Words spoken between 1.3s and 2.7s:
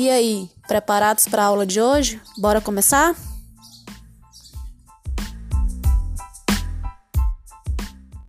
a aula de hoje? Bora